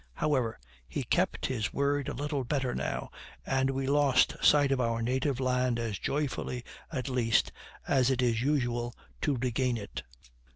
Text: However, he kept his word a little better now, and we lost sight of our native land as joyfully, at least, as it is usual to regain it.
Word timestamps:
However, 0.15 0.57
he 0.87 1.03
kept 1.03 1.45
his 1.45 1.71
word 1.73 2.07
a 2.09 2.15
little 2.15 2.43
better 2.43 2.73
now, 2.73 3.11
and 3.45 3.69
we 3.69 3.85
lost 3.85 4.35
sight 4.43 4.71
of 4.71 4.81
our 4.81 4.99
native 5.03 5.39
land 5.39 5.77
as 5.77 5.99
joyfully, 5.99 6.63
at 6.91 7.07
least, 7.07 7.51
as 7.87 8.09
it 8.09 8.19
is 8.19 8.41
usual 8.41 8.95
to 9.21 9.37
regain 9.37 9.77
it. 9.77 10.01